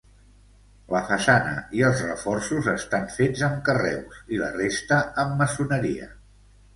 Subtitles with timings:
[0.93, 6.09] La façana i els reforços estan fets amb carreus i la resta amb maçoneria.